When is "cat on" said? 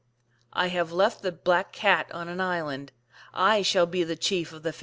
1.71-2.27